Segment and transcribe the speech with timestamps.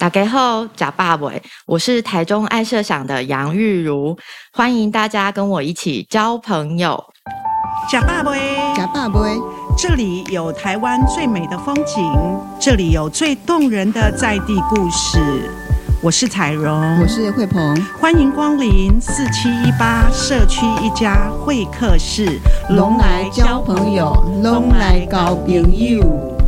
[0.00, 4.16] 大家好，假爸伟，我是台中爱设想的杨玉茹，
[4.50, 6.98] 欢迎大家跟我一起交朋友。
[7.90, 9.38] 假爸伟，假爸伟，
[9.76, 12.10] 这里有台湾最美的风景，
[12.58, 15.18] 这里有最动人的在地故事。
[16.02, 22.40] 我是彩荣，我是惠鹏，欢迎光临四七一八社区一家会客室，
[22.70, 26.39] 拢来交朋友，拢来交朋友。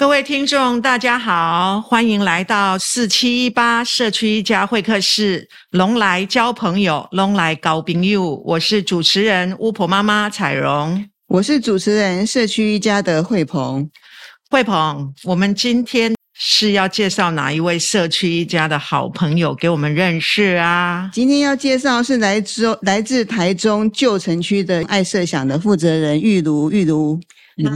[0.00, 8.42] 各位听众，大家好，欢迎来到四七一八社区一家会客室，拢来交朋友，拢来交朋友。
[8.46, 13.90] 我是主持人巫婆妈妈彩荣，我是主持人社区一家的惠鹏。
[14.50, 21.10] 惠鹏，我们今天是要介绍哪一位社区一家的好朋友给我们认识啊？
[21.12, 27.20] 今天要介绍是来自来自台中旧城区的爱设想的负责人玉如玉如。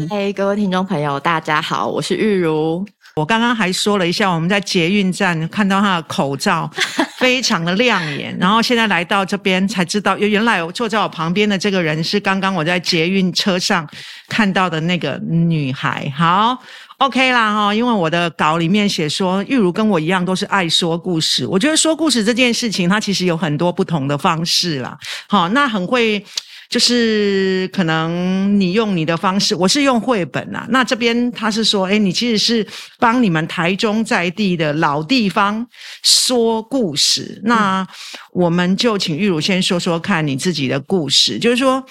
[0.09, 2.87] 嗨，各位听众朋友，大家好，我是玉如。
[3.17, 6.71] 我刚刚还说了一下，我们在捷运站看到他的口罩
[7.19, 13.87] 非常的亮眼，然后现在来到这边才知道，原来我坐在我旁边的这个人是刚刚我在捷运车上
[14.29, 16.11] 看到的那个女孩。
[16.17, 16.57] 好
[16.99, 21.47] ，OK 啦哈，因为我的稿里面写说，玉如跟我一样都是爱说故事。
[21.47, 24.97] 我觉得说故事这件事情，它其实有很多不同的方式啦。
[25.29, 26.25] 好，那很会。
[26.69, 30.67] 就是可能你用你的方式，我是用绘本啊。
[30.71, 32.67] 那这边他是说，哎，你其实是
[32.99, 35.65] 帮你们台中在地的老地方
[36.03, 37.41] 说故事。
[37.45, 37.87] 那
[38.33, 41.39] 我们就请玉茹先说说看你自己的故事。
[41.39, 41.85] 就是说，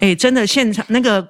[0.00, 1.26] 哎，真的现场那个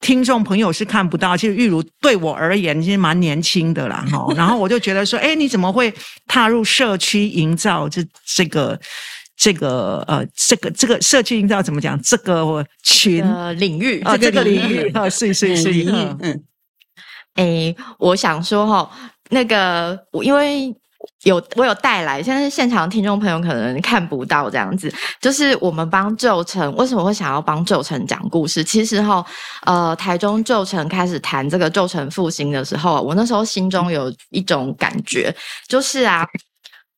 [0.00, 4.26] 听众朋友是看不到，其实玉如对我而言其实蛮年轻的啦，哈。
[4.34, 5.92] 然后我就觉得说，哎，你怎么会
[6.26, 8.78] 踏入社区营造这这个？
[9.36, 12.00] 这个呃，这个这个社区营造怎么讲？
[12.02, 13.24] 这个群
[13.58, 16.44] 领域啊，这个领域啊，是 是是，嗯嗯。
[17.36, 18.90] 诶，我想说哈，
[19.28, 20.74] 那个我因为
[21.24, 28.64] 有我有带来，现在现场听众朋友可能看不到这样子，就是我们帮旧城为什么会想要帮旧城讲故事？
[28.64, 29.22] 其实哈，
[29.66, 35.30] 呃，台中旧城开始谈这个旧城复兴的时候，我那时候心中有一种感觉，
[35.68, 36.26] 就是啊。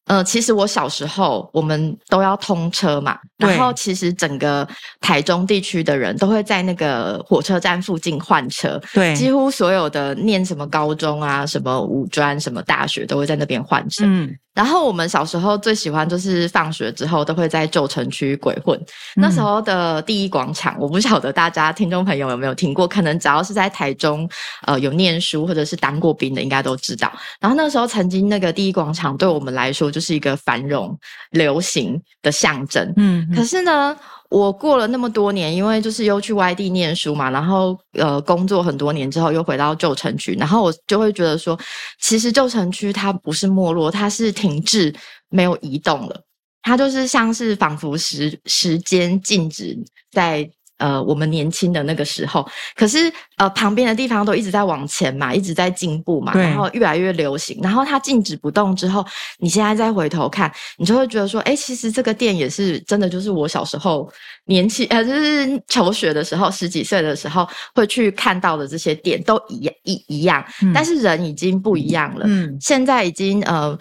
[0.09, 4.67] 呃，其实我小时候我们都要通车嘛，然后其实整个
[5.01, 14.37] 台中地区的人都会在那个火车站附近换车，对，几乎所有的念什么高中啊、什么五专、什么大学都会在那边换车，嗯。
[14.55, 18.77] 然后我们小时候最喜欢就是放学之后都会在旧城区鬼混。
[19.15, 24.29] 嗯、那时候的第一广场，我不晓得大家听众朋友有没有听过，可能只要是在台中
[24.67, 27.13] 呃有念书或者是当过兵的，应该都知道。
[27.39, 30.99] 然后那时候曾经那个第一广场对我们来说就是一个繁荣
[31.31, 32.93] 流行的象征。
[32.97, 33.97] 嗯，可是呢。
[34.31, 41.59] 我过了那么多年，因为就是又去外地念书嘛，然后呃工作很多年之后又回到旧城区，然后我就会觉得说，
[42.03, 44.95] 其实旧城区它不是没落，它是停滞，
[45.31, 46.23] 没有移动了，
[46.61, 49.75] 它就是像是仿佛时时间静止
[50.13, 50.47] 在。
[50.79, 57.59] 呃，我们年轻的那个时候，可是呃，旁边的地方都一直在往前嘛，一直在进步嘛，然后越来越流行。
[57.63, 59.05] 然后它静止不动之后，
[59.39, 64.11] 你现在再回头看，你就会觉得说，诶，其实这个店也是真的，就是我小时候
[64.47, 72.25] 年轻呃，就是求学的时候，十几岁的时候会去看到的这些店都一一一样，嗯，但是人已经不一样了。
[72.29, 73.79] 嗯，现在已经呃。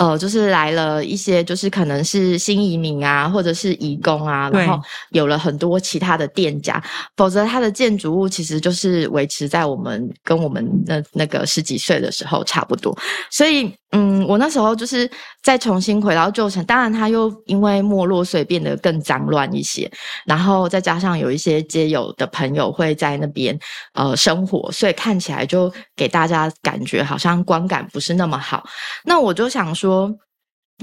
[0.00, 6.82] 呃，就是来了一些，就是可能是新移民啊，或者是移工啊，然后有了很多其他的店家，
[7.18, 12.96] 否则它的建筑物其实就是维持在我们跟我们那那个十几岁的时候差不多，
[13.30, 13.70] 所以。
[13.92, 15.10] 嗯，我那时候就是
[15.42, 19.90] 再重新回到旧城，当然它又因为没落，所以变得更脏乱一些。
[20.24, 23.58] 然后再加上有一些街友的朋友会在那边
[23.94, 28.64] 呃生活，所以看起来就给大家感觉好像观感不是那么好。
[29.04, 30.12] 那我就想说。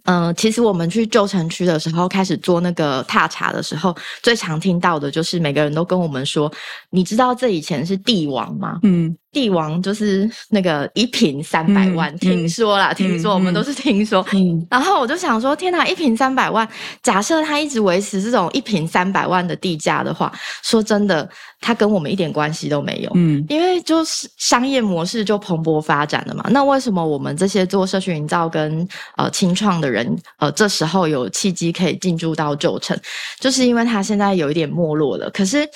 [0.03, 6.53] 嗯、其实我们去旧城区的时候，开始做那个踏查的时候，最常听到的就是每个人都跟我们说
[6.91, 14.25] ：“你知道这以前是帝王吗？”嗯，帝王就是那个一瓶三百万，嗯、听说啦、嗯，听说、嗯、我们都是听说。
[14.33, 16.67] 嗯，然后我就想说：“天哪，一瓶三百万！
[17.03, 20.31] 假设他一直维持这种一瓶三百万的地价的话，
[20.63, 21.29] 说真的。”
[21.59, 26.45] 他跟我们一点关系都没有，嗯，因为就是商业模式就蓬勃发展了嘛。
[26.51, 32.95] 那为什么我们这些做社区营造跟呃清创的人，呃，这时候有契机可以进驻到旧城，
[33.39, 35.31] 就是因为他现在有一点没落了。
[35.31, 35.67] 可是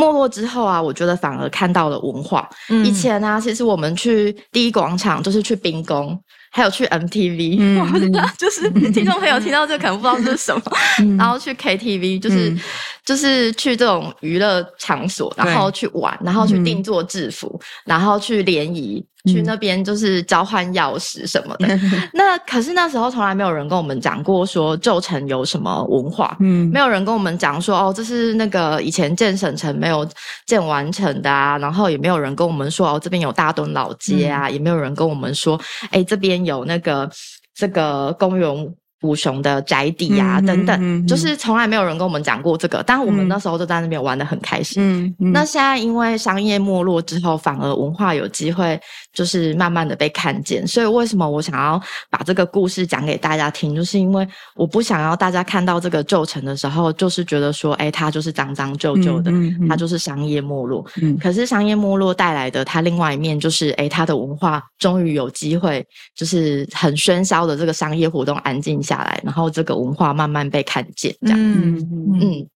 [0.00, 2.48] 没落之后啊，我觉得反而看到了文化。
[2.70, 6.18] 嗯，以前啊，其实我们去第一广场就是去冰宫。
[6.52, 10.62] 还有去 MTV，嗯， 就是 听众朋友听到这可能不知道这是什么，
[10.98, 12.60] 嗯、然后去 KTV，就是、嗯、
[13.06, 19.06] 就是去这种娱乐场所，然后去玩，然后去定做制服，嗯、然后去联谊。
[19.26, 30.08] 去那边就是交换钥匙什么的， 嗯、那可是那时候从来没有人跟我们讲过说旧城有什么文化，嗯，没有人跟我们讲说哦，这是那个以前建省城没有
[30.46, 37.10] 建完成的啊，然后也没有人跟我们说哦，这边有大墩老街啊，嗯、也没有人跟我们说，哎，这边有那个
[37.54, 38.74] 这个公园。
[39.02, 41.02] 五雄的宅邸啊，等等，嗯嗯。
[41.02, 44.82] 嗯、就是从来没有人跟我们讲过这个，但我们那时候就在那边玩得很开心。
[44.82, 48.78] 嗯嗯、那现在因为商业没落之后，反而文化有机会，
[49.12, 50.66] 就是慢慢的被看见。
[50.66, 51.80] 所以为什么我想要
[52.10, 60.84] 把这个故事讲给大家听，就是因为我不想要大家看到这个旧城的时候，就是觉得说，哎，它就是脏脏旧旧的，嗯嗯嗯、它就是商业没落。
[61.00, 71.38] 嗯、可是商业没落带来的它另外一面，就是哎，它的文化终于有机会，就是很喧嚣的这个商业活动安静下来，然后这个文化慢慢被看见，这样。
[71.40, 72.46] 嗯嗯嗯，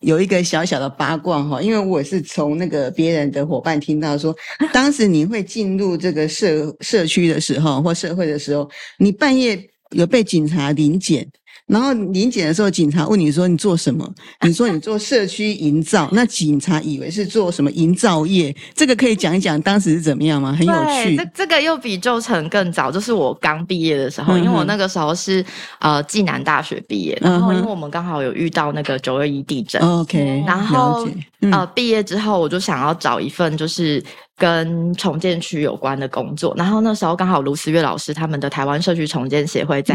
[0.00, 4.36] 有一个小小的八卦哈，因为我是从那个别人的伙伴听到说，
[4.72, 9.58] 当时你会进入这个社社区的时候或社会的时候，你半夜
[9.90, 11.28] 有被警察临检。
[11.68, 14.10] 然后临检的时候，警察问你说：“你做什么？”
[14.42, 18.54] 你说：“你做社区营造。”那警察以为是做什么营造业？
[18.74, 20.56] 这个可以讲一讲当时是怎么样吗？
[20.58, 20.72] 很有
[21.04, 21.16] 趣。
[21.16, 25.44] 这这个又比旧城更早，就是我刚毕业的时候，嗯、因为我那个时候是
[25.80, 29.80] 呃暨南大学毕业，然后因为我们刚好有遇到那个九二一地震。
[29.82, 31.06] OK，然后、
[31.42, 34.02] 嗯、呃毕业之后，我就想要找一份就是。
[34.38, 39.94] 跟重建区有关的工作，然后那时候刚好卢思月老师他们的台湾社区重建协会在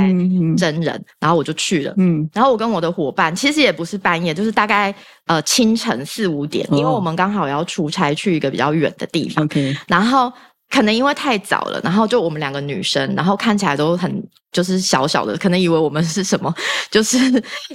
[0.57, 1.93] 真人，嗯嗯、然后我就去了。
[1.97, 4.93] 嗯，然后我跟我的伙伴其实也不是半夜，就是大概
[5.27, 9.45] 呃清晨四五点，哦、因为我们刚好要出差去一个比较远的地方。
[9.45, 10.31] OK，然后。
[10.73, 14.11] 可能因为太早了，然后就我们两个女生，然后看起来都很
[14.51, 16.51] 就是小小的，可能以为我们是什么，
[16.89, 17.19] 就是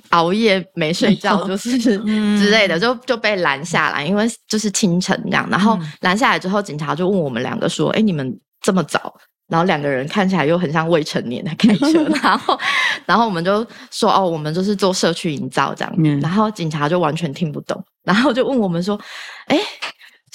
[0.09, 5.49] 熬夜没睡觉， 就是之类的，就就被拦下来，因为就是清晨这样。
[5.49, 9.15] 然后拦下来之后，警察就问我们两个说：“哎，你们这么早？”
[9.49, 12.59] 然后两个人看起来又很像未成年的开车， 然后
[13.07, 19.01] 然后我们就说：“哦，我们就是做社区营造这样。”然后警察就完全听不懂，然后就问我们说
[19.47, 19.57] ：“哎。”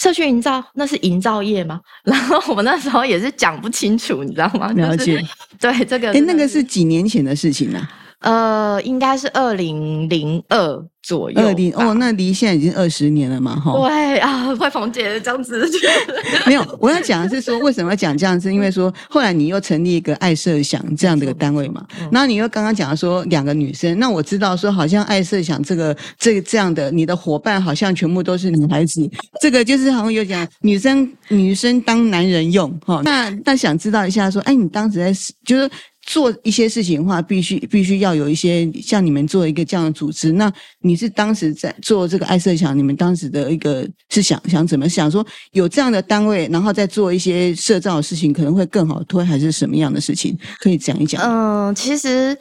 [0.04, 1.80] 社区营造，那是营造业吗？
[2.04, 4.70] 然后我们那时候也是讲不清楚，你知道吗？
[4.74, 5.18] 了解。
[5.58, 7.88] 对，这个，哎，那个是几年前的事情呢？
[8.24, 10.86] 呃，应该是二零零二。
[11.04, 13.74] 左右，二零哦，那离现在已经二十年了嘛，哈。
[13.74, 15.70] 对啊， 快凤姐这样子。
[16.48, 18.54] 没有，我要讲的是说，为什么要讲这样子？
[18.54, 21.86] 因为说后来你又成立一个爱设想这样的一个单位嘛。
[22.00, 29.06] 嗯、然后你又刚刚讲的说两个女生，那我知道说好像爱设想这个这个这样的，你的伙伴好像全部都是女孩子。
[29.42, 33.02] 这个就是好像有讲女生女生当男人用哈。
[33.04, 35.12] 那那想知道一下说，哎，你当时在
[35.44, 35.70] 就是。
[36.06, 40.32] 做一些事情的话，必须必须要有一些像你们做一个这样的组织。
[40.34, 40.52] 那
[40.82, 50.38] 你是当时在做这个爱设想，你们当时的一个是想想怎么想说有这样的单位，然后再做一些社造的事情，可能会更好推，还是什么样的事情？
[50.60, 51.22] 可以讲一讲。
[51.24, 52.38] 嗯，其实。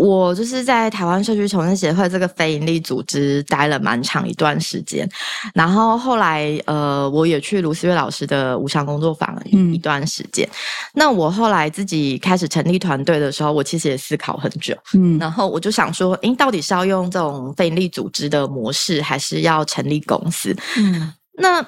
[0.00, 5.06] 我就是在台湾社区重建协会这个非营利组织待了蛮长一段时间，
[5.52, 10.46] 然后后来呃，我也去卢思月老师的无偿工作坊一段时间。
[10.46, 10.56] 嗯、
[10.94, 20.56] 那我后来自己开始成立团队的时候，我其实也思考很久，嗯，然后我就想说，诶，到底是要用这种非营利组织的模式，还是要成立公司？
[20.78, 21.60] 嗯，那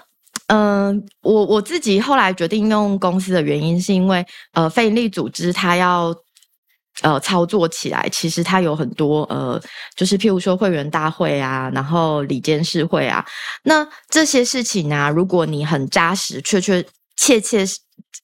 [0.47, 6.15] 嗯、呃，我我自己后来决定用公司的原因，是因为呃，非营利组织它要。
[7.01, 9.61] 呃，操作起来其实它有很多呃，
[9.97, 13.25] 就是譬如说会员大会啊，然后里监事会啊，
[13.65, 16.85] 那这些事情呢、啊，如果你很扎实、确确
[17.17, 17.65] 切切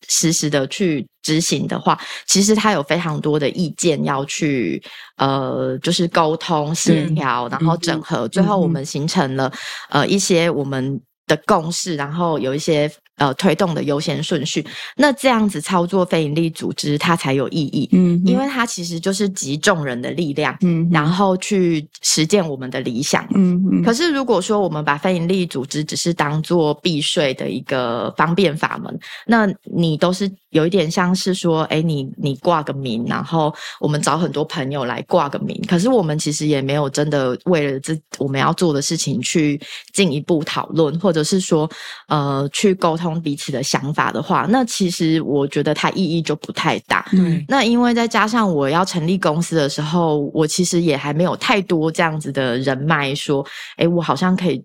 [0.07, 4.81] 实实的去执行的话，其实它有非常多的意见要去
[5.17, 9.51] 呃，就是沟通协调，然后整合，嗯、最后我们形成了
[9.89, 12.89] 呃一些我们的共识，然后有一些。
[13.19, 14.65] 呃，推动的优先顺序，
[14.97, 17.89] 那这样子操作非营利组织，它才有意义。
[17.93, 23.27] 嗯，因为它其实就是集众人的力量，嗯，然后去实践我们的理想。
[23.35, 39.61] 嗯嗯，可是如果说我们把非营利组织只是当做避税的一个方便法门，那你都是有一点像是说，诶，你你挂个名，然后我们找很多朋友来挂个名，可是我们其实也没有真的为了这我们要做的事情去
[39.93, 41.69] 进一步讨论，或者是说，
[42.09, 43.09] 呃，去沟通。
[43.21, 47.05] 彼此的想法的话，那其实我觉得它意义就不太大。
[47.13, 53.45] 嗯，那因为再加上我要成立公司的时候，我其实也还没有太多这样子的人脉，说，
[53.79, 54.65] 诶，我好像可以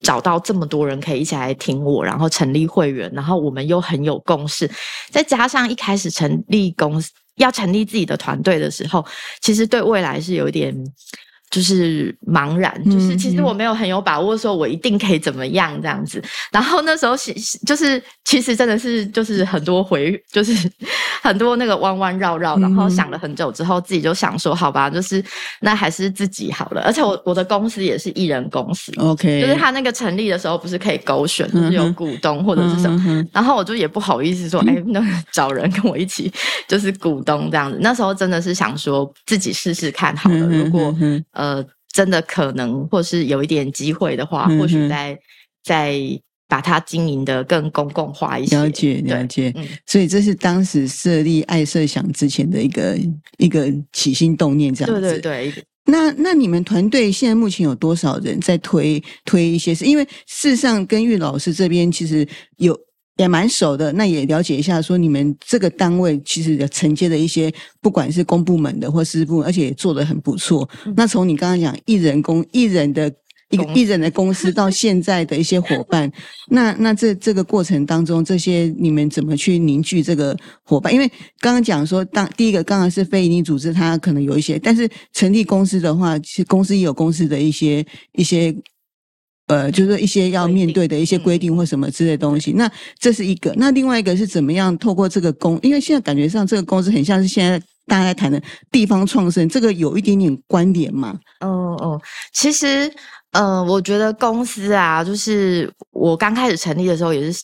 [0.00, 4.70] 找到这么多人可以一起来听我，然后成立会员，然后我们又很有共识，
[5.10, 9.04] 再加上一开始成立公司要成立自己的团队的时候，
[9.40, 10.74] 其实对未来是有点。
[11.50, 16.22] 就是茫然，就是其实我没有很有把握，说我一定可以怎么样这样子。
[16.52, 17.32] 然后那时候是
[17.66, 20.52] 就是其实真的是就是很多回，就是
[21.22, 25.24] 很多那个弯弯绕绕，然后想了很久之后，自己就想说，好吧，就是
[25.60, 26.82] 那还是自己好了。
[26.82, 35.02] 而且我我的公司也是艺人公司，OK，就是他那个成立的时候不是可以勾选，就是有股东或者是什么，然后我就也不好意思说，哎，那
[35.32, 36.30] 找人跟我一起
[36.66, 37.78] 就是股东这样子。
[37.80, 40.94] 那时候真的是想说自己试试看好了，如果。
[41.38, 45.18] 呃，真的可能，或是有一点机会的话，嗯、或许再
[45.62, 45.96] 再
[46.48, 48.56] 把它经营的更公共化一些。
[48.56, 49.52] 了解，了解。
[49.56, 52.98] 嗯，所以这是当时设立爱设想之前的一个
[53.38, 55.00] 一个起心动念，这样子。
[55.00, 55.64] 对对对。
[55.86, 59.84] 那那你们团队现在目前有多少人在推推一些事？
[59.84, 62.26] 因为事实上，跟玉老师这边其实
[62.56, 62.78] 有。
[63.18, 70.68] 也蛮熟的，那也了解一下，说你们这个单位其实承接的一些，不管是公部门的或私部门，而且也做得很不错。
[70.86, 73.12] 嗯、那从你刚刚讲一人公一人的
[73.50, 76.08] 一个一人的公司到现在的一些伙伴，
[76.50, 80.94] 那那这这个过程当中，这些你们怎么去凝聚这个伙伴？
[80.94, 81.08] 因为
[81.40, 88.54] 刚刚讲说，当第一个刚刚是非营利组织，它可能有一些，但是成立公司的话，其实公司也有公司的一些一些。
[89.48, 92.52] 呃，就是一些要面对的一些规定或什么之类的东西。
[92.52, 98.40] 那这是一个，那另外一个是怎么样透过这个公，因为现在感觉上这个公司很像是现在大家在谈的
[98.70, 101.18] 地方创生，这个有一点点关联嘛？
[101.40, 102.00] 哦哦，
[102.32, 102.90] 其实，
[103.32, 107.42] 呃，我觉得公司啊，就是我刚开始成立的时候也是。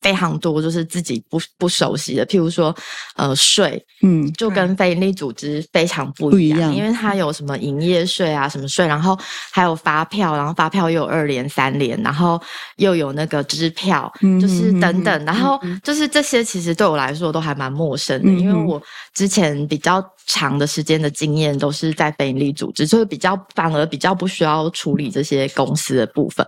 [0.00, 2.74] 非常多就是自己不不熟悉的，譬如说，
[3.16, 9.18] 呃，税，嗯，就跟非营利组织非常不一样，一样，因为它有什么营业税啊，什么税，然后
[9.50, 12.40] 还有发票，然后发票又有二联三联，然后
[12.76, 26.46] 又有那个支票，嗯、就是等等，然后就是这些其实对我来说都还蛮陌生的，嗯、因为我之前比较长的时间的经验都是在非营利组织，所以比较反而比较不需要处理这些公司的部分，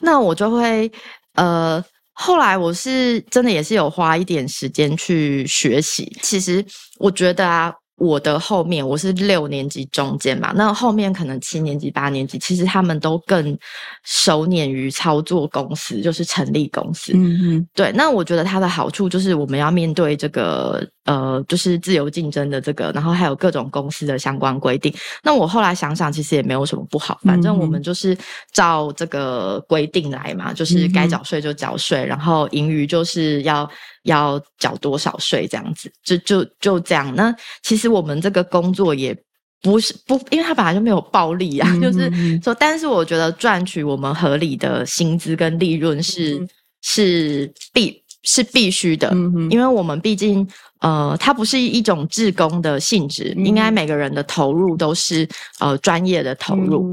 [0.00, 0.90] 那我就会
[1.34, 1.84] 呃。
[2.14, 6.10] 后来我是真的也是有花一点时间去学习。
[6.22, 6.64] 其实
[6.98, 13.56] 我觉得啊，我的后面我是六年级中间嘛，那后面可能七年级、八年级，其实他们都更
[14.04, 17.12] 熟稔于操作公司，就是成立公司。
[17.14, 17.92] 嗯嗯，对。
[17.92, 20.86] 那我觉得它的好处就是我们要面对这个。
[21.04, 24.92] 呃，就是自由竞争的这个，然后还有各种公司的相关规定。
[25.22, 28.16] 那我后来想想，其实也没有什么不好，反正我们就是
[28.52, 33.68] 照这个规定来嘛，就是该缴税就缴税，然后盈余就是要
[34.04, 37.14] 要缴多少税这样子，就就就这样。
[37.14, 39.14] 那其实我们这个工作也
[39.60, 42.10] 不是不，因为它本来就没有暴利啊，就是
[42.42, 46.46] 说，但是我觉得赚取我们合理的薪资跟利润是
[46.82, 49.10] 是必是必须的，
[49.50, 50.46] 因为我们毕竟。
[50.80, 55.26] 呃，它不是一种志工的性质，嗯、应该每个人的投入都是
[55.58, 56.86] 呃专业的投入。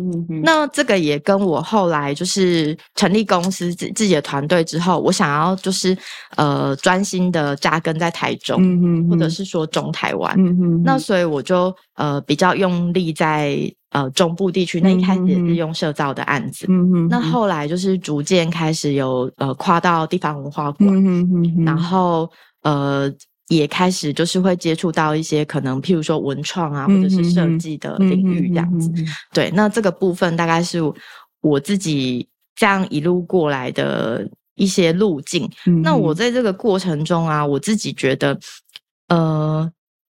[0.46, 5.98] 那这个也跟我后来就是成立公司自自己的团队之后，我想要就是
[6.38, 10.38] 呃专心的扎根在台中，或者是说中台湾。
[10.86, 14.82] 那所以我就呃比较用力在呃中部地区。
[14.82, 22.30] 那一开始也是用社造的案子，嗯嗯、那后来就是逐渐开始有呃跨到地方文化馆，嗯嗯、然后
[22.64, 23.10] 呃。
[23.48, 28.88] 也开始就是会接触到一些可能，譬如说文创啊，或者是设计的领域这样子。
[28.92, 30.80] 嗯嗯嗯嗯、对，那这个部分大概是
[31.42, 35.52] 我自己这样一路过来的一些路径。
[35.66, 38.40] 嗯、那我在这个过程中啊，我自己觉得，
[39.10, 39.70] 呃，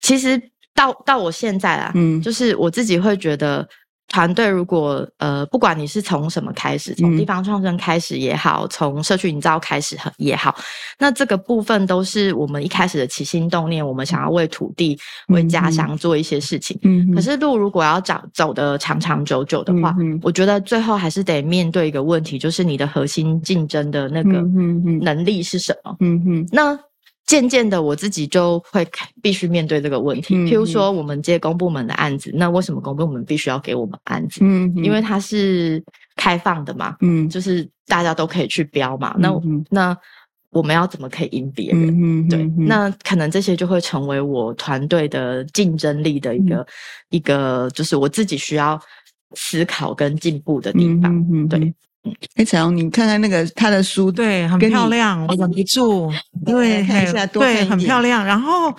[0.02, 0.38] 其实
[0.75, 3.69] 到到我现在啊，嗯，就是我自己会觉得。
[4.09, 10.55] 团队如果呃，不管你是从什么开始，从地方创生开始也好，从、嗯、社区营造开始也好，
[10.99, 14.99] 那这个部分都是我们一开始的起心动念，我们想要为土地、
[15.29, 16.79] 嗯、为家乡做一些事情。
[16.83, 24.43] 嗯，可是路如果要找走的长长久久的话，嗯、我觉得最后还是得面对一个问题，就是你的核心竞争的那个
[25.00, 25.97] 能力是什么？
[26.00, 26.79] 嗯嗯，那。
[27.26, 28.87] 渐渐的，我自己就会
[29.23, 30.35] 必须面对这个问题。
[30.47, 34.41] 譬如说，我们接公部门的案子，那为什么公部门必须要给我们案子？
[34.43, 35.83] 嗯，因为它是
[36.17, 39.14] 开放的嘛，嗯，就是大家都可以去标嘛。
[39.19, 39.33] 那
[39.71, 39.97] 那
[40.50, 42.29] 我们要怎么可以赢别人？
[42.29, 46.67] 对，那可能这些就会成为我团队的竞争力的一个
[47.09, 48.79] 一个，就是我自己需要
[49.35, 51.49] 思考跟进步的地方。
[51.49, 51.73] 对。
[52.35, 56.12] 哎，彩虹，你看看那个他的书，对，很漂亮，我忍不住，
[56.44, 58.25] 对，看一下，对，很漂亮。
[58.25, 58.75] 然后，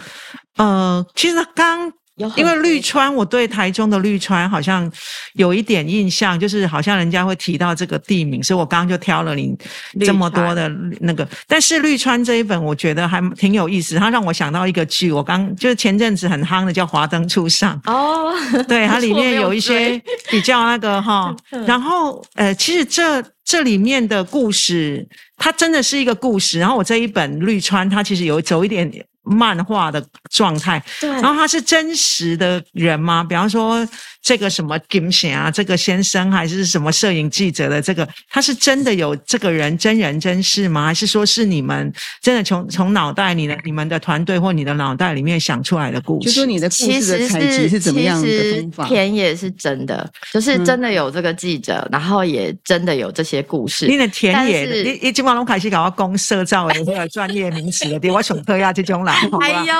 [0.58, 1.92] 呃，其实刚
[2.36, 4.92] 因为绿川，我对台中的绿川好像
[5.34, 9.58] 有一点印象，就是好像人家会提到这个地名，所以我刚刚就挑了你
[10.02, 11.28] 这么多的那个。
[11.48, 18.32] 但是绿川这一本我觉得还挺有意思，它让我想到一个剧，我刚就是前阵子很夯的叫《华灯初上》哦，
[18.70, 26.60] 对，它里面有一些比较那个 哈，然后呃，其实这这里面的故事，它真的是一个故事。
[26.60, 29.04] 然后我这一本绿川，它其实有走一点点。
[29.24, 33.24] 漫画的状态，对，然后他是真实的人吗？
[33.24, 33.88] 比方说
[34.24, 40.86] 这个什么金贤啊，这个先生还是什么摄影记者的这个，他是真的有这个人真人真事吗？
[40.86, 46.30] 还是说是你们真的从从脑袋你的你们的团队或你的脑袋里面想出来的故事？
[46.30, 48.88] 就说你的故事的采集是怎么样的方法？
[48.88, 53.88] 田野是真的，就是真的有这个记者，嗯、然后也真的有这些故事。
[53.88, 59.14] 你的田野，是你你今晚拢开始搞我公社造的这个专业名词的，对我上课呀这种啦。
[59.42, 59.74] 哎呦，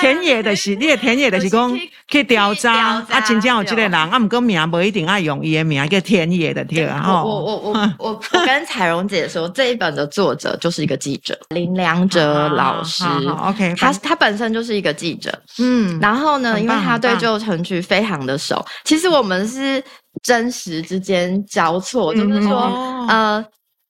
[0.00, 1.78] 田野的是，你的田野的是讲
[2.08, 7.22] 去调查，啊，真正有这个人，啊，不过名不一定爱用伊的名，叫田野的对啊。
[7.22, 13.04] 我我我我我我跟彩蓉姐说，这一本的作者就是一个记者林良哲老师。
[13.44, 19.82] OK，他他本身就是一个记者，嗯，然后呢，因为他对旧城区非常的熟，其实我们是
[20.22, 23.44] 真实之间交错，就是说，呃，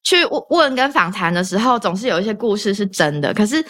[0.04, 0.16] 去
[0.50, 3.64] 问跟访谈的时候，总是有一些故事是真的，可是。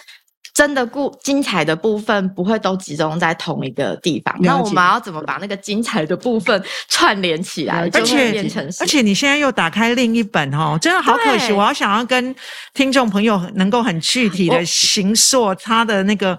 [0.52, 7.88] 真的故精彩的部分不会都集中在同一个地方，那我们要怎么把那个精彩的部分串联起来？
[7.92, 8.44] 而且
[8.80, 11.52] 而且你现在又打开另一本哦，真的好可惜！
[11.52, 12.34] 我要想要跟
[12.74, 16.38] 听众朋友能够很具体的形塑他的那个。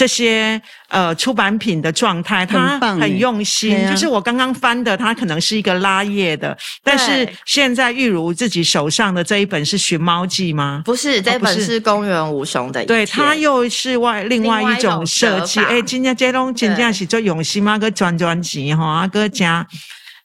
[0.00, 3.86] 这些呃出版品的状态，他很用心。
[3.90, 10.80] 就是我刚刚翻的，它可能是一个拉页的，但是现在玉如自己手上的这一本是《寻猫记》吗？
[10.86, 12.82] 不是，这本是宫原武雄的。
[12.86, 15.60] 对，它又是外另外一种设计。
[15.60, 19.66] 哎，今天这种真正是做用心嘛，个专专辑哈，啊个加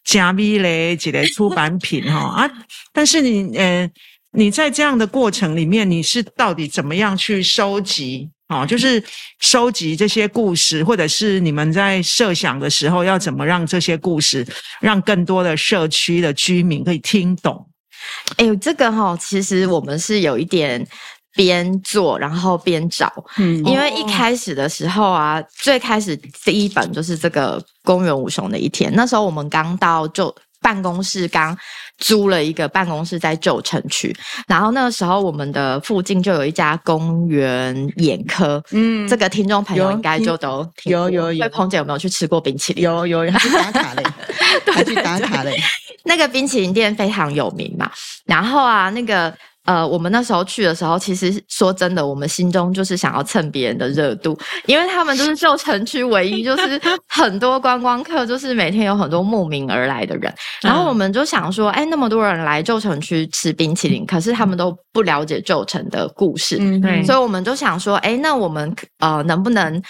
[0.06, 2.50] 加米嘞几类出版品哈 啊。
[2.94, 3.92] 但是你呃，
[4.32, 8.30] 你在这样的过程里面，你是到底怎么样去收集？
[8.48, 9.04] 哦，就是
[9.40, 14.46] 收集这些故事，或者是你们在设想的时候，要怎么让这些故事
[14.80, 17.68] 让更多的社区的居民可以听懂？
[18.38, 20.86] 哎呦，这个哈、哦，其实我们是有一点
[21.34, 30.34] 边做然后边找，嗯，因为一开始的时候啊，哦、最开始第一本就是这个公园五雄的一天，那时候我们刚到就。
[30.62, 31.56] 办公室刚
[31.98, 34.16] 租了一个办公室在旧城区，
[34.48, 41.50] 然后那个时候我们的附近就有一家公园眼科，嗯，这个听众朋友应该就都有有有。
[41.50, 42.84] 彭姐有没有去吃过冰淇淋？
[42.84, 44.04] 有有， 还去打卡嘞，
[44.74, 45.56] 还去打卡嘞。
[46.04, 47.90] 那个冰淇淋店非常有名嘛，
[48.26, 49.34] 然后啊，那个。
[49.66, 60.34] 呃，我们那时候去的时候，其实说真的，我们心中就是想要蹭别人的热度，因为他们就是旧城区唯一，就是很多观光客，就是每天有很多慕名而来的人。
[60.62, 67.04] 然后我们就想说，哎，那么多人来旧城区吃冰淇淋，可是他们都不了解旧城的故事，嗯，对。
[67.04, 69.82] 所以我们就想说，哎，那我们呃能不能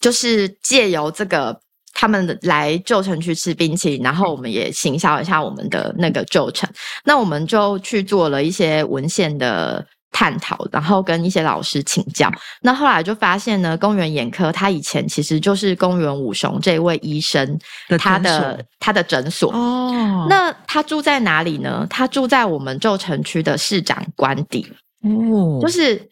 [0.00, 1.63] 就是借由这个。
[1.94, 6.68] 他们来旧城区吃冰淇淋，然后我们也行销一下我们的那个旧城。
[7.04, 12.30] 那我们就去做了一些文献的探讨，然后跟一些老师请教。
[12.60, 17.58] 那后来就发现呢，公园眼科他以前其实就是公园武雄这位医生
[17.98, 20.26] 他的他的诊所哦。
[20.28, 21.86] 那他住在哪里呢？
[21.88, 24.66] 他住在我们旧城区的市长官邸
[25.02, 26.10] 哦，就是。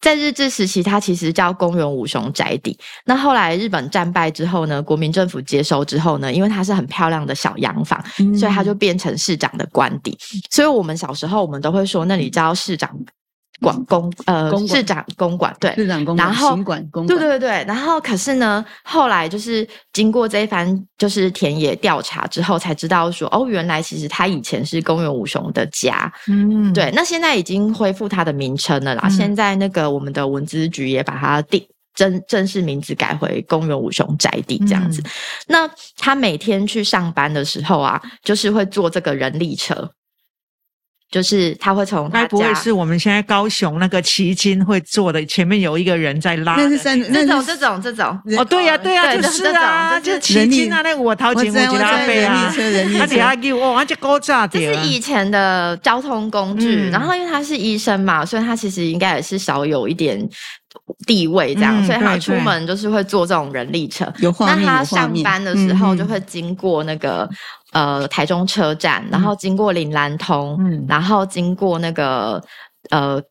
[0.00, 2.78] 在日治时期，它其实叫公园五雄宅邸。
[3.04, 10.16] 那后来日本战败之后呢，国民政府接收之后呢，因为它是很漂亮的小洋房，嗯、所以它就变成市长的官邸。
[10.50, 12.90] 所以我们小时候，我们都会说那里叫市长。
[13.60, 16.56] 管公呃，公市长公馆对，市长公馆，然后
[17.06, 29.02] 对对对对，然后可是呢，后来就是经过这一番就是田野调查之后，才知道说哦，原来其实他以前是公园五雄的家，嗯，对，那现在已经恢复他的名称了啦。
[29.04, 35.00] 嗯、现在那个我们的文资局也把它定正正式名字改回公园五雄宅地这样子。
[35.00, 35.10] 嗯、
[35.48, 39.90] 那他每天去上班的时候啊，就是会坐这个人力车。
[41.08, 48.06] 就是他会从，该不会是我们现在高雄那个旗津会做的，前面有一个人在拉，那是三这种这种这种。
[48.36, 52.52] 哦，对呀对呀，就是啊，就是旗津啊，那个我掏钱我记得阿飞啊，
[52.98, 60.28] 他底下给我，而且高炸的，这是以前的交通工具，然后因为他是医生嘛，所以他其实应该也是少有一点
[61.06, 67.30] 地位这样，所以他出门就是会坐这种人力车，那他上班的时候就会经过那个。
[67.76, 72.42] 呃，台中车站，然后经过岭南通，嗯，然后经过那个
[72.88, 73.22] 呃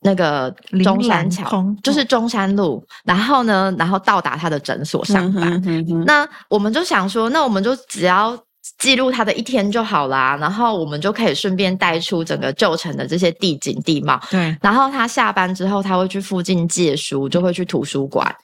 [0.00, 5.62] 那个中山桥，就是中山路，然后呢，然后到达他的诊所上班。
[6.04, 8.36] 那我们就想说，那我们就只要。
[8.82, 14.20] 记录他的一天就好啦，然后我们就可以顺便带出整个旧城的这些地景地貌。
[14.28, 18.34] 对，然后他下班之后，他会去附近借书，就会去图书馆。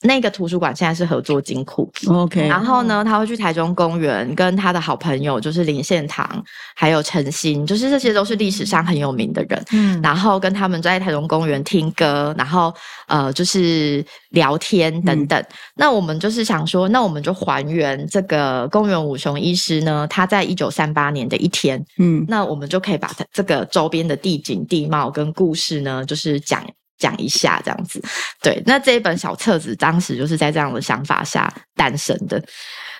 [0.00, 1.92] 那个图书馆现在是合作金库。
[2.08, 2.48] OK。
[2.48, 6.42] 然后呢，他会去台中公园，跟他的好朋友就是林献堂，
[6.74, 9.62] 还有陈新，就是这些都是历史上很有名的人。
[9.72, 10.00] 嗯。
[10.00, 12.72] 然后跟他们在台中公园听歌，然后
[13.08, 15.38] 呃，就是聊天等等。
[15.38, 26.64] 嗯、那我们就是想说，那我们就还原这个公园五雄医师呢，他在一九三八年的一天，嗯，那我们就可以把它这个周边的地景地貌跟故事呢，就是讲
[26.98, 28.02] 讲一下这样子。
[28.42, 32.42] 对，那这一本小册子当时就是在这样的想法下诞生的。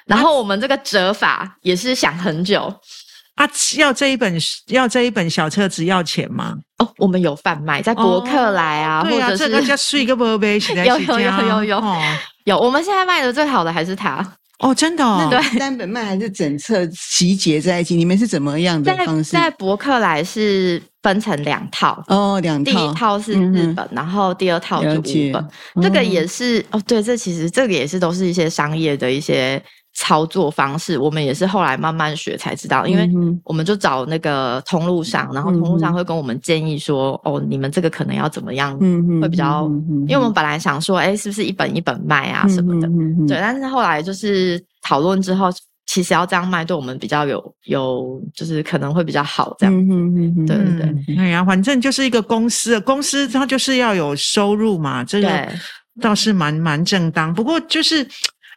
[0.07, 2.63] 然后我们这个折法也是想很久
[3.37, 6.55] 啊，要这一本要这一本小册子要钱吗？
[6.79, 12.03] 哦，我们有贩卖在博客来啊，哦、或者是、啊、这个叫睡个宝贝， 有有有有有、哦、
[12.45, 14.27] 有，我们现在卖的最好的还是它。
[14.63, 17.95] 哦，真的哦，对，单本卖还是整册集结在一起？
[17.95, 19.33] 你们是怎么样的方式？
[19.33, 25.49] 在博客来是分成两套哦，两套，第一套是日本，嗯、然后第二套是五本。
[25.83, 29.63] 这个也是哦，哦，对，这其实这个也是都是一些商业的一些。
[30.03, 33.09] 操作方式，我们也是后来慢慢学才知道，因为
[33.45, 38.77] 我们就找那个通路上，然后通路上会跟我们建议说，哦，你们这个可能要怎么样，
[39.21, 39.71] 会比较，
[40.09, 42.89] 因为我们本来想说，哎，是不是一本一本卖啊什么的，
[43.29, 45.49] 对，但是后来就是讨论之后，
[45.87, 49.73] 其实要这样卖，对我们比较有有，就是可能会比较好这样，
[50.47, 55.49] 对对对，哎呀，反正就是一个公司，公司它就是要有收入嘛，这个
[56.01, 58.05] 倒是蛮蛮正当，不过就是。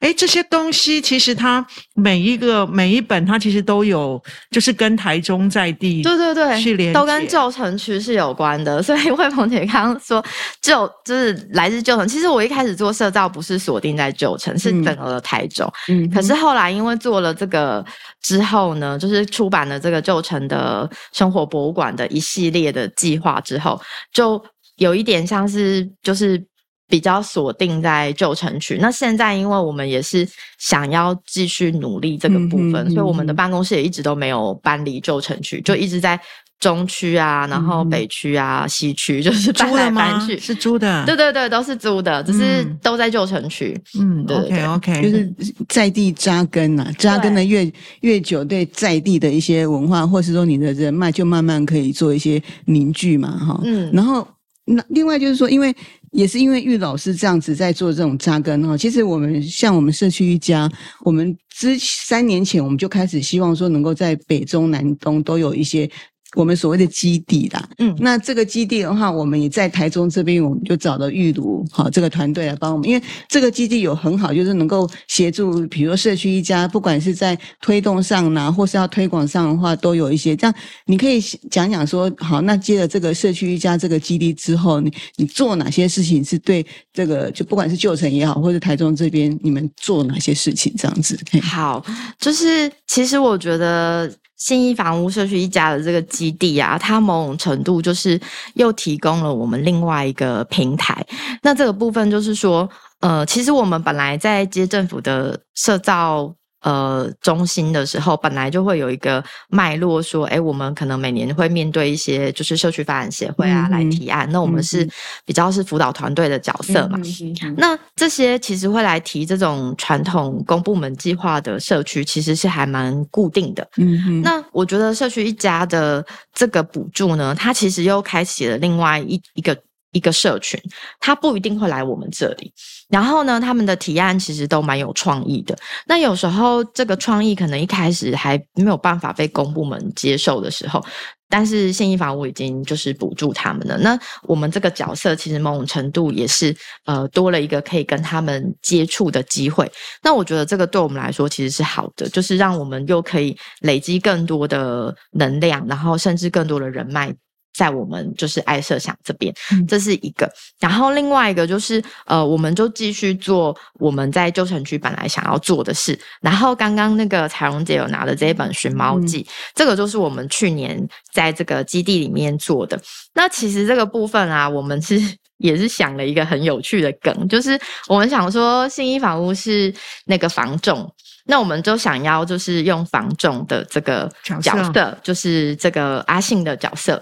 [0.01, 8.83] 哎，这些东西其实它每一个每一本，它其实都有，就是跟台中在地对对对，去连都跟旧城区是有关的。
[8.83, 10.23] 所以惠鹏姐刚刚说
[10.61, 15.71] 旧就是来自旧城，其实我一开始做社造不是锁定在旧城，是整个台中。
[15.87, 17.83] 嗯，可是后来因为做了这个
[18.21, 23.81] 之后呢，就是出版了这个旧城的生活博物馆的一系列的计划之后，
[24.13, 24.43] 就
[24.75, 26.45] 有一点像是就是。
[26.87, 30.27] 比较锁定在旧城区，那现在因为我们也是
[30.59, 36.19] 想要继续努力这个部分，嗯嗯嗯、所以我们的办公室也一直都没有搬离旧城区，就一直在
[36.59, 43.75] 中区啊，然后北区啊、嗯、西区，就是搬来搬去，是租的，对对对，都是租的，只是都在旧城区。
[43.99, 45.33] 嗯，对，OK OK，就是
[45.67, 47.69] 在地扎根啊，扎根的越
[48.01, 53.59] 越久，对在地的一些文化，或是说你的人脉，就慢慢可以做一些凝聚嘛，哈。
[53.63, 54.25] 嗯，然后
[54.65, 55.75] 那另外就是说，因为。
[56.15, 65.89] 也是因为玉老师这样子在做这种扎根哈，其实我们像我们社区一家，我们之三年前我们就开始希望说能够在北中南东都有一些。
[66.35, 80.35] 我们所谓的基地啦，嗯，那这个基地的话，我们也在台中这边，我们就找了玉如好这个团队来帮我们，因为这个基地有很好，就是能够协助，比如说社区一家，不管是在推动上呢，或是要推广上的话，都有一些。
[80.35, 80.53] 这样
[80.85, 90.73] 你可以讲讲说，好，那接了这个社区一家这个基地之后，你你做哪些事情是对这个，就不管是旧城也好，或者台中这边，你们做哪些事情？
[90.77, 91.17] 这样子。
[91.41, 91.83] 好，
[92.19, 94.11] 就是其实我觉得。
[94.37, 98.19] 新一房屋社区一家的这个基地啊，它某种程度就是
[98.55, 101.05] 又提供了我们另外一个平台。
[101.41, 102.69] 那这个部分就是说，
[102.99, 106.35] 呃，其实我们本来在接政府的社造。
[106.65, 114.89] 呃，中心的时候本来就会有一个脉络，说，哎，我们可能每年会面对一些就是社区发展协会啊、嗯、来提案，那我们是
[115.23, 116.99] 比较是辅导团队的角色嘛。
[117.43, 123.67] 嗯、那这些其实会来提这种传统公部门计划的社区，其实是还蛮固定的。
[123.77, 129.55] 嗯，那我觉得社区一家的这个补助呢，它其实又开启了另外一一个。
[129.91, 130.59] 一个社群，
[130.99, 132.51] 他不一定会来我们这里。
[132.89, 135.57] 然后呢，他们的提案其实都蛮有创意的。
[135.87, 140.85] 那有时候这个创意可能一开始还没有办法被公部门接受的时候，
[141.27, 143.75] 但是信义房屋已经就是补助他们了。
[143.79, 149.69] 那我们这个角色其实某种程度也是呃多了一个可以跟他们接触的机会。
[150.03, 157.11] 那我觉得这个对我们来说其实是好的，就是让我们又可以累积更多的能量，然后甚至更多的人脉。
[157.55, 159.33] 在我们就是爱设想这边，
[159.67, 160.29] 这是一个。
[160.59, 165.97] 然后另外一个就是，呃，我们就继续做我们在旧城区本来想要做的事。
[166.19, 172.79] 然后刚刚那个彩蓉姐有拿的这一本《寻猫记》，嗯，这个就是我们去年在这个基地里面做的。
[173.13, 174.99] 那其实这个部分啊，我们是
[175.37, 179.73] 也是想了一个很有趣的梗，就是我们想说信义房屋是
[180.05, 180.89] 那个房仲，
[181.25, 187.01] 那我们就想要就是用房仲的这个角色，角色就是这个阿信的角色。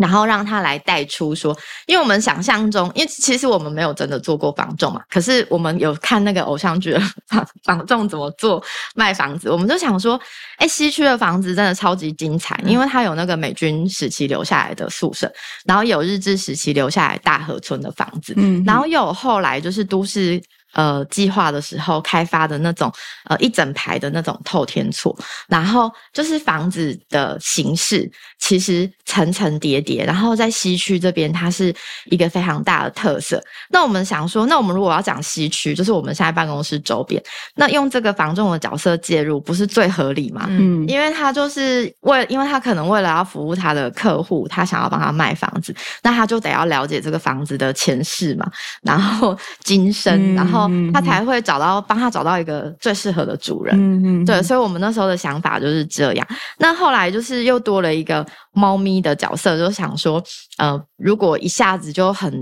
[0.00, 8.62] 然后让他来带出说，因为我们想象中，因为其实我们没有真的做过房仲嘛，可是我们有看那个偶像剧的 房房仲怎么做
[8.94, 10.18] 卖房子，我们就想说，
[10.56, 15.30] 哎，西区的房子真的超级精彩，因为它有那个美军时期留下来的宿舍，
[15.66, 20.42] 然后有日治时期留下来大河村的房子，嗯，然后又有后来就是都市。
[20.72, 22.92] 呃，计划的时候开发的那种，
[23.24, 25.16] 呃，一整排的那种透天厝，
[25.48, 33.42] 然后就是房子的形式，其实层层叠叠，然后在西区这边，它是一个非常大的特色。
[33.70, 37.20] 那我们想说，那我们如果要讲西区，就是我们现在办公室周边，
[37.56, 40.46] 那用这个房仲的角色介入，不是最合理吗？
[40.50, 48.48] 嗯，因为他就是为，因为他可能为了要服务他的客户，他想要帮他卖房子，那他就得要了解这个房子的前世嘛，
[48.82, 50.59] 然后今生，然后。
[50.92, 56.26] 他才会找到帮他找到一个最适合的主人，嗯嗯，对，所以我们那时候的想法就是这样。
[56.58, 60.22] 那后来就是又多了一个猫咪的角色，就想说，
[60.58, 62.32] 呃，如果一下子就很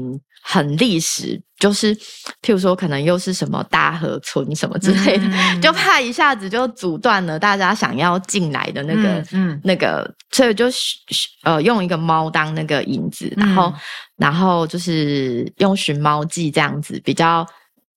[0.42, 9.60] 很历史，就是譬如说可能又是什么大河村什么之类的，嗯、 就怕一下子就阻断了大家想要进来的那个，嗯，嗯。
[9.64, 10.66] 那个，所以就
[11.42, 13.74] 呃用一个猫当那个影子，然后、嗯、
[14.16, 17.46] 然后就是用寻猫记这样子比较。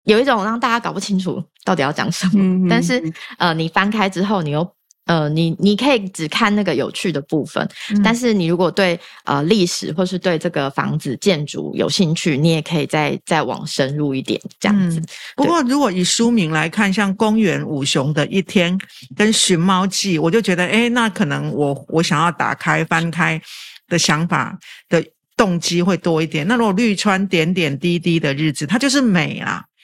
[0.04, 3.02] 有一种让大家搞不清楚到底要讲什么，嗯、但是
[3.38, 4.68] 呃，你翻开之后，你又
[5.06, 15.00] 呃，你你可以只看那个有趣的部分，嗯、但是你如果对呃历史或是对这个房子建筑有兴趣，你也可以再再往深入一点这样子。
[15.00, 18.78] 嗯、不过，如果以书名来看，像《公园五雄的一天》
[19.16, 23.42] 跟《寻猫记》，我就觉得，哎，那可能我我想要打开翻开
[23.88, 25.04] 的想法的
[25.36, 26.48] 动机会多一点。
[26.48, 29.64] 那如果绿川点点滴滴的日子，它就是美啊。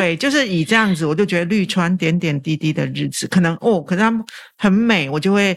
[0.00, 4.24] 对，就是以这样子，我就觉得绿川点点滴滴的日子，可能哦，可能它
[4.56, 5.56] 很美，我就会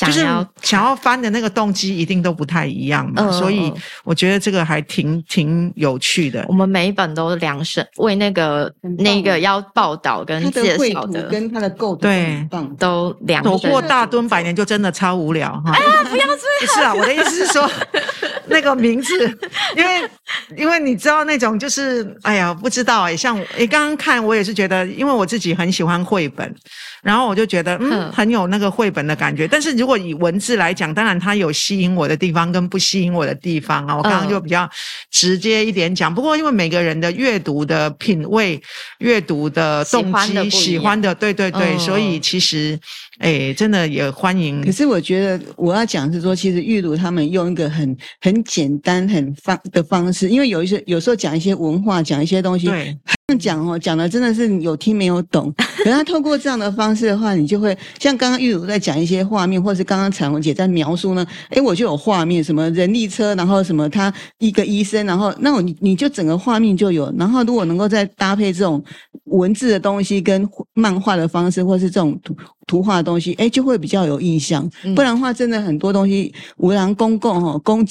[0.00, 0.20] 就是
[0.62, 3.72] 想要翻的那个动机一定都不太一样嘛，嗯、所以
[4.04, 6.44] 我觉得这个还挺挺有趣的。
[6.48, 13.52] 我们每一本都量身为那个那个要报道跟介绍的，跟他的构图对都量身。
[13.52, 15.72] 走过大墩百年就真的超无聊哈！
[15.74, 16.36] 哎呀，不要这样！
[16.60, 17.70] 不是啊，我的意思是说
[18.48, 19.38] 那个名字，
[19.76, 20.08] 因为
[20.56, 23.32] 因为你知道那种就是哎呀，不知道哎，像。
[23.58, 26.54] 你刚刚看，我也是觉得，因为我自己很喜欢绘本，
[27.02, 29.46] 然后我就觉得，嗯，很有那个绘本的感觉。
[29.48, 33.96] 但是如果以文字来讲，当然它有吸引我的地方跟不吸引我的地方啊。
[33.96, 34.68] 我刚刚就比较
[35.10, 36.14] 直接一点讲。
[36.14, 38.60] 不过因为每个人的阅读的品味、
[38.98, 42.78] 阅读的动机、喜欢的，对对对，所以其实。
[43.18, 44.64] 哎，真的也欢迎。
[44.64, 52.98] 可是我觉得我要讲是说，其实玉如他们用一个很很简单、很方的方式，因为有一些有时候讲一些文化，讲一些东西，对，
[53.38, 55.52] 讲哦，讲的真的是有听没有懂。
[55.78, 67.12] 可是他透过这样的方式的话，你就会像刚刚玉如在讲一些画面，或是刚刚彩虹姐在描述呢，哎，我就有画面，什么人力车，然后什么他一个医生，然后那我你你就整个画面就有。
[67.18, 68.82] 然后如果能够再搭配这种
[69.24, 74.68] 文字的东西，跟漫画的方式，或是这种图图画的东西，哎，就会比较有印象。
[74.94, 77.84] 不然的话，真的很多东西无人公共哈公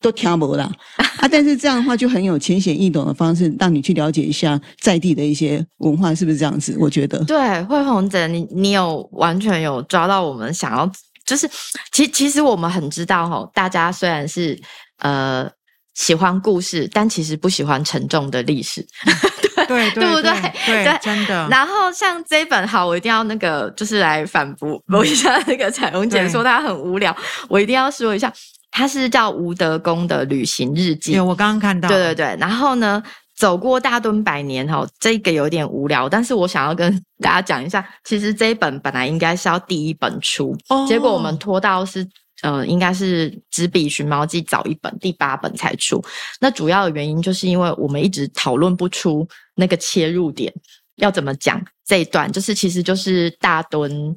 [0.00, 0.70] 都听不啦
[1.18, 1.28] 啊。
[1.28, 6.76] 但是这样的话，就很有浅显易懂的方式，让你去了解一下在地的一些文化，是不是这样子？
[6.78, 10.90] 我觉得对，慧红姐，你你有完全有抓到我们想要，
[11.24, 11.48] 就是
[11.92, 14.58] 其其实我们很知道哈，大家虽然是
[14.98, 15.48] 呃
[15.94, 18.86] 喜欢故事，但其实不喜欢沉重的历史。
[19.66, 20.30] 对，对不对？
[20.64, 21.48] 对，对真的。
[21.50, 27.16] 然后像这一本，好，我一定要那个，就是来反驳 驳一下那个彩虹姐说她很无聊，
[27.48, 28.32] 我一定要说一下，
[28.76, 31.12] 它是叫吴德公的旅行日记。
[31.12, 31.88] 对，我刚刚看到。
[31.88, 32.36] 对对对。
[32.38, 33.02] 然后呢，
[33.34, 42.06] 走过大墩百年，哈，这个有点无聊，但是我想要跟大家讲一下，其实这一本本来应该是要第一本出，哦、结果我们拖到是。
[42.42, 46.04] 呃，应该是只比《寻猫记》早一本，第八本才出。
[46.38, 50.52] 那主要的原因就是因为我们一直讨论不出那个切入点，
[50.96, 54.14] 要怎么讲这一段，就是其实就是大墩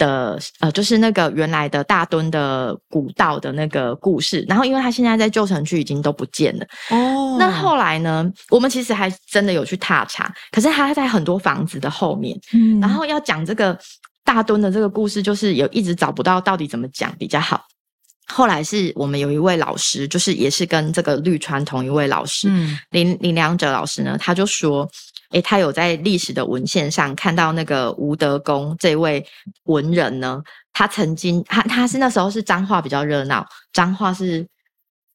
[0.00, 4.44] 的，呃，就是那个原来的大墩的古道的那个故事。
[4.48, 7.36] 然后，因为他现在在旧城区已经都不见了哦。
[7.38, 12.36] 那后来呢，我们其实还真的有去踏查，可是他在很多房子的后面。
[12.52, 13.78] 嗯，然后要讲这个。
[14.22, 17.64] 大墩的这个故事，就是有一直找不到到底怎么讲比较好。
[18.28, 24.88] 后来是我们有一位老师，就是也是跟这个绿川同一位老师，嗯，林林良哲老师呢，他就说，
[25.30, 29.24] 诶，他有在历史的文献上看到那个吴德公这位
[29.64, 34.46] 文人呢，他曾经他他是那时候是彰化比较热闹，彰化是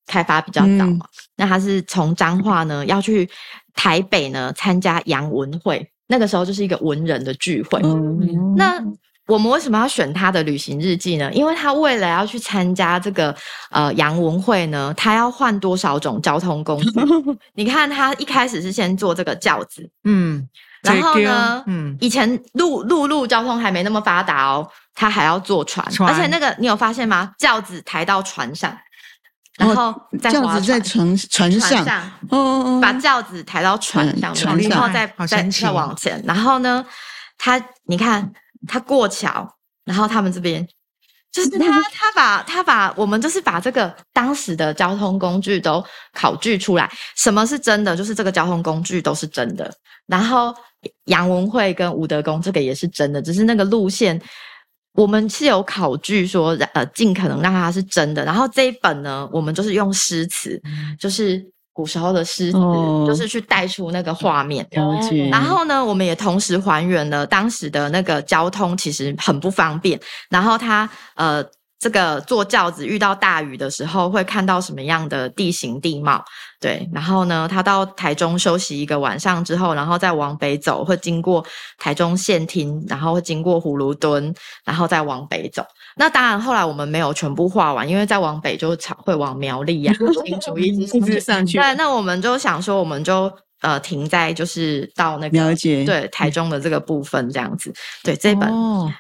[0.06, 3.30] 开发比较早嘛，嗯、那他是从彰化呢要去
[3.74, 5.90] 台北呢参加洋文会。
[6.08, 8.80] 那个时候就是一个文人的聚会，嗯、那
[9.28, 11.32] 我们为什么要选他的旅行日记呢？
[11.34, 13.36] 因为他为了要去参加这个
[13.72, 16.90] 呃杨文会呢，他要换多少种交通工具？
[17.56, 20.48] 你看他一开始是先坐这个轿子，嗯，
[20.84, 27.32] 然后呢，嗯，以前陆陆路交通还没那么发达哦，他还要坐船，船而且那个你有发现吗？
[27.40, 28.78] 轿子抬到船上，
[29.58, 36.86] 然后再轿子在船船上，船上哦，把轿子抬到船上，嗯、船上然后再再再往前，然后呢，
[37.40, 38.32] 他你看。
[38.68, 39.48] 他过桥，
[39.84, 40.68] 然后他们这边
[41.32, 49.72] 就是他，他把他把我们就是把这个当时的交通工具都考据出来，什么是真的，就是这个交通工具都是真的。
[50.08, 50.56] 然后
[51.06, 54.22] 杨文慧跟吴德公这个也是真的，只是那个路线
[54.94, 58.24] 我们是有考据说，呃，尽可能让它是真的。
[58.24, 60.62] 然后这一本呢，我们就是用诗词，
[61.00, 61.46] 就是。
[61.76, 64.66] 古时候的诗词，哦、就是去带出那个画面。
[64.72, 65.28] 了解。
[65.30, 70.00] 然后呢，我们也同时还原了当时的那个交通，其实很不方便。
[70.30, 71.44] 然后他呃，
[71.78, 76.24] 这个坐轿子遇到大雨的时候，会看到什么样的地形地貌？
[76.62, 76.90] 对。
[76.94, 81.46] 然后呢，他到台中休息一个晚上之后，然后再往北走，会经过
[81.78, 84.34] 台中县厅，然后会经过葫芦墩，
[84.64, 85.62] 然后再往北走。
[85.98, 91.58] 那当然，后来我们没有全部画完，因为再往北就会往苗栗呀、啊， 新竹一直上去。
[91.58, 93.32] 对，那我们就想说，我们就
[93.62, 97.74] 呃停在就是到那个了解对台中的这个部分这样子。
[98.04, 98.50] 对，这本。
[98.50, 98.92] 哦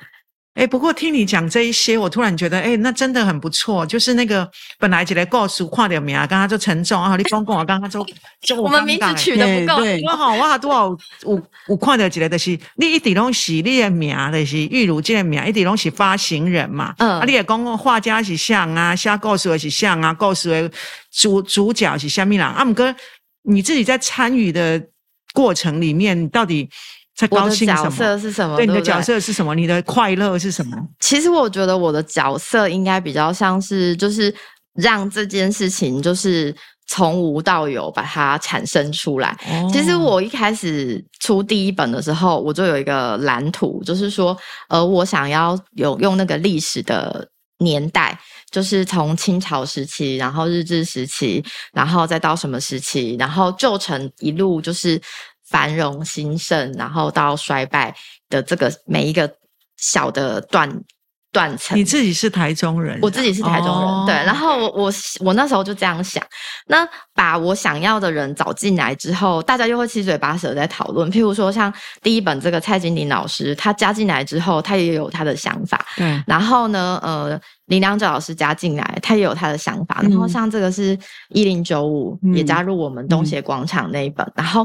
[0.55, 3.85] 哎，不过听你讲这一些，我突然觉得，哎，那真的很不错。
[3.85, 7.13] 就是那个本来一个故事看到名，刚刚就沉重啊。
[7.17, 8.05] 你公公啊刚刚就
[8.41, 16.95] 就我们名字取得不够，我好我好多少有有看到一个的是你一直拢是你的名，就是玉如这个名，一直拢是发行人嘛。
[16.99, 20.71] 嗯，啊，你也讲画家是像啊，写故事的是像啊，故事的
[21.11, 22.47] 主主角是虾米人？
[22.47, 22.95] 啊，姆哥，
[23.43, 24.81] 你自己在参与的
[25.33, 26.69] 过程里面，到底？
[27.15, 27.85] 在高兴什么？
[27.85, 28.59] 我的角色是什么？
[28.59, 29.55] 你的角色是什么？
[29.55, 30.77] 你的快乐是什么？
[30.99, 34.33] 其实我觉得我的角色应该比较像是，就是
[34.73, 36.53] 让这件事情就是
[36.87, 39.29] 从无到有把它产生出来。
[39.49, 47.25] 哦、其实我一开始出第一本的时候，我就有一个蓝图，就是说，呃，我想要有用那个历史的
[47.59, 48.19] 年代，
[48.51, 55.01] 就是从清朝时期，然后日治时期，然后再到什么时期，然后旧城一路就是。
[55.45, 57.95] 繁荣兴盛，然后到衰败
[58.29, 59.37] 的这个每一个
[59.77, 60.83] 小的段
[61.35, 61.77] 断层。
[61.77, 64.15] 你自己是台中人，我自己是台中人，哦、对。
[64.15, 66.23] 然后我我我那时候就这样想，
[66.67, 71.11] 那把我想要的人找进来之后，大家又会七嘴八舌在讨论。
[71.11, 75.85] 譬如说，像第一本这个蔡金玲老师，他加进来之后，他也有他的想法。
[75.97, 76.23] 对。
[76.25, 77.37] 然后呢，呃。
[77.67, 79.99] 林良哲老师加进来，他也有他的想法。
[80.03, 80.95] 然后像这个是
[81.29, 84.23] 一零九五也加入我们东协广场那一本。
[84.23, 84.63] 嗯、然后，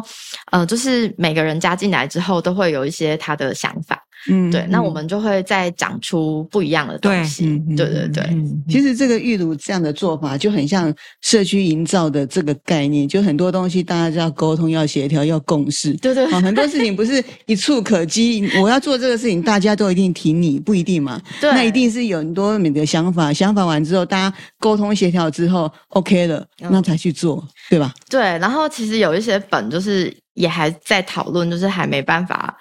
[0.52, 3.98] 呃，就是每个人加进来之后，都会有一些他的想法。
[4.28, 7.59] 嗯，对，那我们就会再长出不一样的东西。
[7.76, 8.37] 对，对对对。
[8.68, 15.94] 其实这个玉如这样的做法就很像社区营造的这个概念，就很多东西大家就要沟通、要协调、要共识。
[15.94, 16.26] 对对。
[16.26, 18.46] 很多事情不是一触可及。
[18.61, 21.20] 我要做这个事情，大家都一定挺你，不一定嘛。
[21.40, 21.50] 对。
[21.52, 27.94] 那一定是有很多你的想法，想法完之后，大家沟通协调之后，OK 了，那才去做，对吧？
[28.09, 28.20] 对。
[28.20, 32.56] 然后其实有一些本就是也还在讨论，就是还没办法。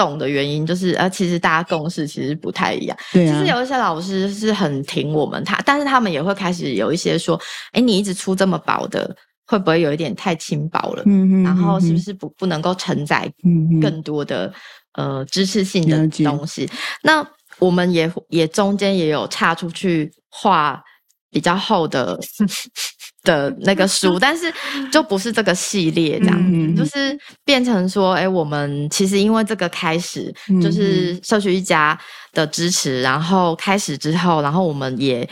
[0.00, 2.96] 懂的原因就是，呃，其实大家共识其实不太一样。
[3.12, 3.32] 对啊。
[3.32, 7.38] 其实有一些老师是很挺我们他，但是他们也会开始有一些说，
[7.72, 9.14] 哎，你一直出这么薄的，
[9.46, 11.02] 会不会有一点太轻薄了？
[11.04, 11.44] 嗯嗯。
[11.44, 13.30] 然后是不是不不能够承载
[13.82, 14.50] 更多的
[14.94, 16.66] 呃知识性的东西？
[17.02, 17.22] 那
[17.58, 20.82] 我们也也中间也有岔出去画
[21.30, 22.18] 比较厚的。
[23.30, 24.52] 的那个书， 但是
[24.90, 31.96] 就不是这个系列这样子，嗯、就是变成说，哎，我们其实因为这个开始，就是社区一家
[32.32, 35.28] 的支持，然后开始之后，然后我们也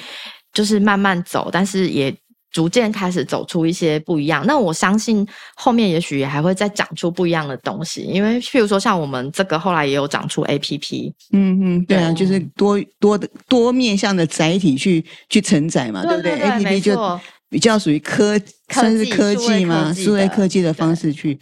[0.52, 2.14] 就是慢慢走，但是也
[2.50, 4.44] 逐渐开始走出一些不一样。
[4.46, 17.20] 那我相信后面也许也还会再长出不一样的东西，因为譬如说像我们这个后来也有长出 APP，嗯嗯，对啊，就是多多的多面向的载体去去承载嘛，对不对，？APP 没错。
[17.50, 21.38] 比较属于科，算是科技嘛，数位科技的方式去，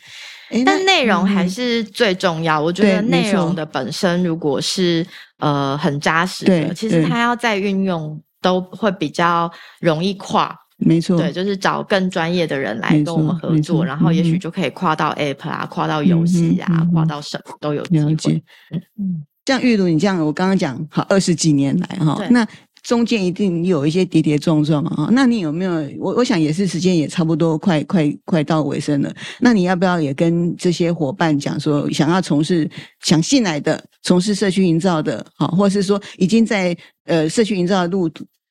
[0.64, 2.61] 但内容还是最重要。
[2.61, 5.05] 我觉得内容的本身如果是
[5.38, 10.57] 呃很扎实的，其实它要再运用都会比较容易跨。
[10.79, 18.45] 没错，对，就是找更专业的人来跟我们合作，然后也许就可以跨到 App 啊，跨到游戏啊，跨到什么都有机会。
[18.71, 22.47] 嗯嗯，像玉如你这样，我刚刚讲好二十几年来哈，那。
[22.87, 25.09] 中间一定有一些跌跌撞撞嘛哈。
[25.11, 25.72] 那你有没有？
[25.99, 29.12] 我我想也是时间也差不多快快快到尾声了。
[29.41, 32.70] 那你要不要也跟这些伙伴讲说，想要从事
[33.01, 36.76] 想进来的从事社区营造的，好，或是说已经在
[37.07, 38.09] 呃社区营造的路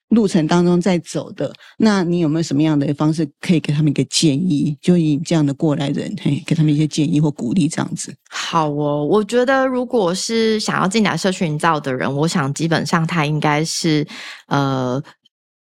[0.09, 4.77] 路程当中在走的，那你有没有什么样的方式可以给他们一个建议？
[4.81, 8.15] 就以这样的过来人，嘿，给他们一些建议或鼓励，这样子。
[8.29, 14.07] 好哦，我觉得如果是想要进来社群营造的人，我想基本上他应该是
[14.47, 15.01] 呃。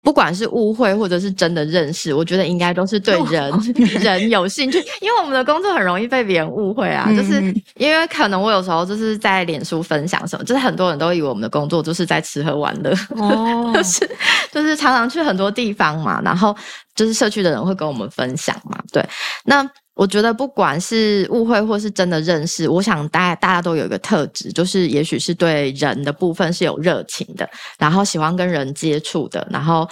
[0.07, 3.53] 不管是误会或者是真的认识，我觉得应该都是对人
[4.01, 7.43] 人有兴趣，因为我们的工作很容易被别人误会啊，就是
[7.75, 14.09] 因为可能我有时候就是在脸书分享什么，就是很多人都以为我们的工作就是在吃喝玩乐，哦， 就是
[14.53, 16.57] 就是常常去很多地方嘛，然后
[16.95, 19.05] 就是社区的人会跟我们分享嘛，对，
[19.45, 19.69] 那。
[19.97, 29.49] 我觉得不管是误会或是真的认识，我想大家大家都有一个特质，就是也许是对人的部分是有热情的，然后喜欢跟人接触的。
[29.51, 29.89] 然后，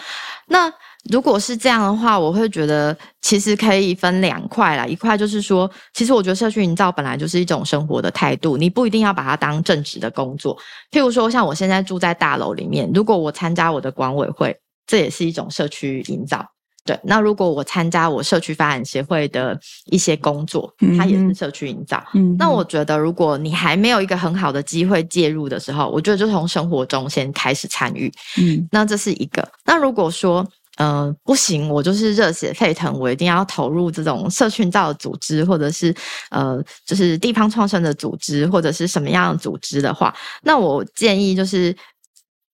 [0.46, 0.70] 那
[1.11, 4.84] 如果是这样的话，我会觉得其实可以分两块啦。
[4.84, 10.55] 一块就是说，其实我觉得社区营造本来就是一种生活的态度，你不一定要把它当正职的工作。
[10.90, 14.55] 譬如说，像我现在住在大楼里面，如果我参加我的管委会，
[14.86, 16.53] 这也是一种社区营造。
[16.85, 22.03] 对，那如果我参加我社区发展协会的一些工作，它也是社区营造。
[22.12, 28.12] 嗯，那我觉得如果你还没有一个很好的机会介入的时候，我觉得就从生活中先开始参与。
[28.37, 29.47] 嗯，那这是一个。
[29.64, 35.95] 那如果说，呃，不行，我就是热血沸腾，我一定要投入这种社区营造的组织，或者是
[36.30, 41.74] 呃，就是地方创生的组织，或者是什么样的组织的话，那我建议就是。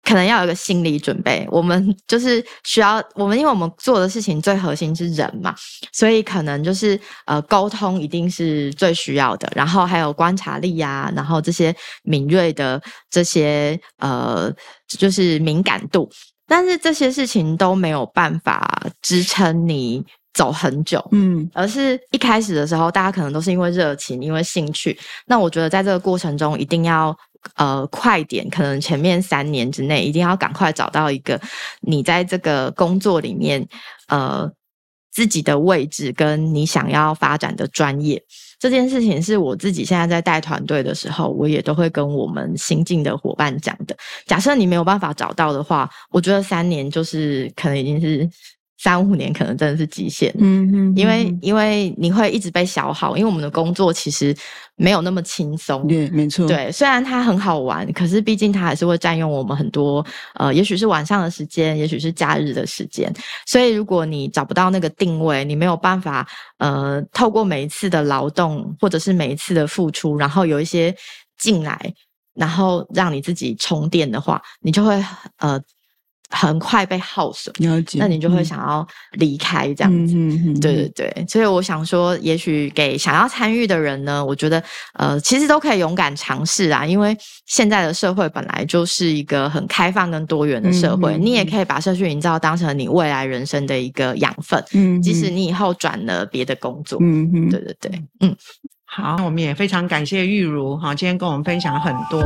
[0.09, 5.53] 可能要有一个心理准备，我们 就是需要我们，因为我们做的事情最核心是人嘛，
[5.93, 12.81] 所以可能就是呃沟通一定是最需要的，然后还有观察力呀，然后这些敏锐的
[13.11, 14.51] 这些呃
[14.87, 16.09] 就是敏感度，
[16.47, 20.03] 但是这些事情都没有办法支撑你
[20.33, 24.97] 走很久，嗯，而是一开始的时候，大家可能都是因为热情，因为兴趣，
[25.27, 27.15] 那我觉得在这个过程中一定要。
[27.55, 28.49] 呃，快点！
[28.49, 31.39] 可能前面三年之内，一定要赶快找到一个
[31.81, 33.65] 你在这个工作里面，
[34.07, 34.49] 呃，
[35.11, 38.21] 自己的位置跟你想要发展的专业。
[38.59, 43.95] 这件事情是我自己现在在带团队的时候，我也都会跟我们新进的伙伴讲的。
[44.25, 48.29] 假设你没有办法找到的话，我觉得三年就是可能已经是。
[48.81, 54.33] 三五年可能真的是极限，嗯嗯，因为因为你会一直被消耗，因为我们的工作其实
[54.77, 60.05] 没有那么轻松，对，没错，对，虽然它很好玩，可是毕竟它还是会占用我们很多，
[60.35, 63.13] 呃，也许是晚上的时间，也许是假日的时间，
[63.45, 66.25] 所以如果你找不到那个定位，你没有办法，
[66.59, 70.95] 呃，透过每一次的劳动或者是每一次的付出，然后有一些
[71.37, 71.77] 进来，
[72.33, 75.03] 然后让你自己充电的话，你就会
[75.39, 75.59] 呃。
[76.29, 80.13] 很快被耗损，了解，那你就会想要离开这样子。
[80.13, 84.63] 嗯嗯嗯、对对对，所以我想说，也许给想要参与的人呢，我觉得
[84.93, 94.63] 呃，其实都可以勇敢尝试啊，因为现在的社会本来就是一个很开放跟多元的社会，嗯、你也可以把社区营造当成你未来人生的一个养分。
[94.73, 96.99] 嗯，即使你以后转了别的工作。
[97.01, 98.35] 嗯嗯，对对对，嗯。
[98.91, 102.19] 好，我们也非常感谢玉茹哈，今天跟我们分享很多。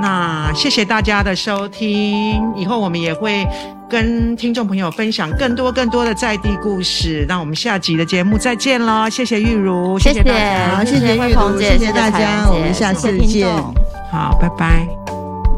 [0.00, 3.46] 那谢谢大家的收听，以后我们也会
[3.88, 7.26] 跟听众朋友分享更多更多的在地故事。
[7.28, 13.46] 那我们下集的节目再见喽，谢谢玉茹，谢谢大家，谢谢玉如，谢谢大家，我们下次见，
[14.10, 15.19] 好，拜拜。